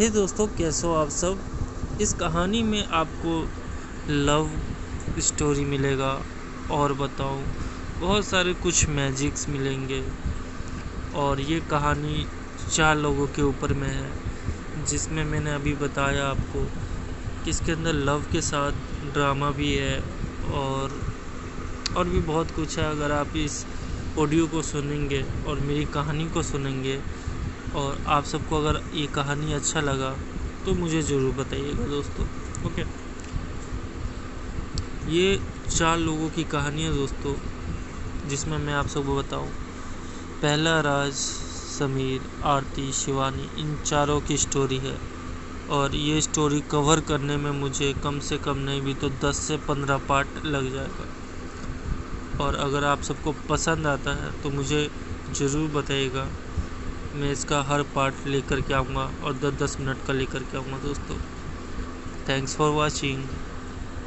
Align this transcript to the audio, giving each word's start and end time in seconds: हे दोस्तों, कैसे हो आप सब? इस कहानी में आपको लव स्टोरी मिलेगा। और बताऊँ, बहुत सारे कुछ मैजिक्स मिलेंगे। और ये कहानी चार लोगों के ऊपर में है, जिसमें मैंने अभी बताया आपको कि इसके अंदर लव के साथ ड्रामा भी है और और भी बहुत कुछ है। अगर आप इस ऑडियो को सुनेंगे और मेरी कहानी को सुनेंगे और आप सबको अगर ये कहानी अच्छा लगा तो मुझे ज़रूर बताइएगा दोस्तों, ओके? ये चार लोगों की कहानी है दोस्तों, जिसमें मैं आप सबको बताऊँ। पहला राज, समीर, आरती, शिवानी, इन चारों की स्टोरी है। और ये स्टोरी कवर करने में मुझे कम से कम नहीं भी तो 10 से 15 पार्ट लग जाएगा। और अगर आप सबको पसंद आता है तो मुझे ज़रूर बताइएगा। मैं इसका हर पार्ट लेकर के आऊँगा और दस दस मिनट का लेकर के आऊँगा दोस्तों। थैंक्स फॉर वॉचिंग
हे 0.00 0.10
दोस्तों, 0.10 0.46
कैसे 0.46 0.86
हो 0.86 0.94
आप 0.94 1.08
सब? 1.08 1.40
इस 2.00 2.14
कहानी 2.14 2.62
में 2.62 2.88
आपको 2.88 3.48
लव 4.12 4.50
स्टोरी 5.18 5.64
मिलेगा। 5.64 6.22
और 6.70 6.92
बताऊँ, 6.92 7.44
बहुत 8.00 8.24
सारे 8.24 8.54
कुछ 8.54 8.88
मैजिक्स 8.88 9.48
मिलेंगे। 9.48 10.04
और 11.14 11.40
ये 11.40 11.60
कहानी 11.60 12.26
चार 12.72 12.96
लोगों 12.96 13.26
के 13.26 13.42
ऊपर 13.42 13.72
में 13.72 13.88
है, 13.88 14.12
जिसमें 14.86 15.24
मैंने 15.24 15.54
अभी 15.54 15.74
बताया 15.74 16.26
आपको 16.26 16.64
कि 17.44 17.50
इसके 17.50 17.72
अंदर 17.72 17.92
लव 17.92 18.24
के 18.32 18.40
साथ 18.40 18.72
ड्रामा 19.12 19.50
भी 19.50 19.74
है 19.74 20.00
और 20.52 21.12
और 21.96 22.08
भी 22.08 22.18
बहुत 22.18 22.50
कुछ 22.50 22.78
है। 22.78 22.90
अगर 22.90 23.12
आप 23.12 23.36
इस 23.36 23.66
ऑडियो 24.18 24.46
को 24.46 24.62
सुनेंगे 24.62 25.24
और 25.46 25.60
मेरी 25.60 25.84
कहानी 25.84 26.28
को 26.28 26.42
सुनेंगे 26.42 27.00
और 27.74 27.98
आप 28.08 28.24
सबको 28.24 28.56
अगर 28.56 28.80
ये 28.94 29.06
कहानी 29.06 29.52
अच्छा 29.52 29.80
लगा 29.80 30.10
तो 30.66 30.74
मुझे 30.74 31.02
ज़रूर 31.02 31.32
बताइएगा 31.34 31.86
दोस्तों, 31.86 32.24
ओके? 32.66 32.84
ये 35.10 35.38
चार 35.70 35.98
लोगों 35.98 36.28
की 36.30 36.44
कहानी 36.46 36.82
है 36.82 36.92
दोस्तों, 36.94 37.34
जिसमें 38.28 38.58
मैं 38.58 38.74
आप 38.74 38.86
सबको 38.86 39.16
बताऊँ। 39.16 39.48
पहला 40.42 40.80
राज, 40.80 41.12
समीर, 41.12 42.20
आरती, 42.46 42.90
शिवानी, 42.92 43.48
इन 43.58 43.76
चारों 43.84 44.20
की 44.20 44.36
स्टोरी 44.38 44.78
है। 44.78 44.96
और 45.70 45.94
ये 45.94 46.20
स्टोरी 46.20 46.60
कवर 46.70 47.00
करने 47.00 47.36
में 47.36 47.50
मुझे 47.50 47.92
कम 48.04 48.18
से 48.20 48.38
कम 48.38 48.58
नहीं 48.58 48.80
भी 48.82 48.94
तो 48.94 49.08
10 49.24 49.38
से 49.38 49.56
15 49.68 49.98
पार्ट 50.08 50.44
लग 50.46 50.72
जाएगा। 50.72 52.44
और 52.44 52.54
अगर 52.56 52.84
आप 52.84 53.02
सबको 53.02 53.34
पसंद 53.48 53.86
आता 53.86 54.14
है 54.14 54.30
तो 54.42 54.50
मुझे 54.50 54.88
ज़रूर 55.32 55.70
बताइएगा। 55.70 56.26
मैं 57.14 57.30
इसका 57.32 57.60
हर 57.62 57.82
पार्ट 57.94 58.26
लेकर 58.26 58.60
के 58.60 58.74
आऊँगा 58.74 59.10
और 59.24 59.32
दस 59.34 59.54
दस 59.62 59.76
मिनट 59.80 60.06
का 60.06 60.12
लेकर 60.12 60.42
के 60.42 60.56
आऊँगा 60.56 60.78
दोस्तों। 60.78 61.16
थैंक्स 62.28 62.56
फॉर 62.56 62.70
वॉचिंग 62.70 63.24